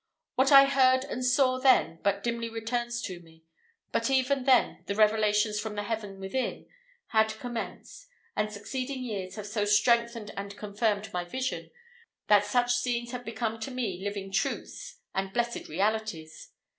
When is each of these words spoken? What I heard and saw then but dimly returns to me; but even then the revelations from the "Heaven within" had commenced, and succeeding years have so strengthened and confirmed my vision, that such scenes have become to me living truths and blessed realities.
What 0.33 0.51
I 0.51 0.65
heard 0.65 1.03
and 1.05 1.23
saw 1.23 1.59
then 1.59 1.99
but 2.01 2.23
dimly 2.23 2.49
returns 2.49 3.03
to 3.03 3.19
me; 3.19 3.43
but 3.91 4.09
even 4.09 4.45
then 4.45 4.81
the 4.87 4.95
revelations 4.95 5.59
from 5.59 5.75
the 5.75 5.83
"Heaven 5.83 6.19
within" 6.19 6.65
had 7.09 7.37
commenced, 7.37 8.07
and 8.35 8.51
succeeding 8.51 9.03
years 9.03 9.35
have 9.35 9.45
so 9.45 9.63
strengthened 9.63 10.31
and 10.35 10.57
confirmed 10.57 11.13
my 11.13 11.23
vision, 11.23 11.69
that 12.29 12.45
such 12.45 12.73
scenes 12.73 13.11
have 13.11 13.23
become 13.23 13.59
to 13.59 13.69
me 13.69 14.01
living 14.03 14.31
truths 14.31 14.97
and 15.13 15.31
blessed 15.33 15.67
realities. 15.69 16.49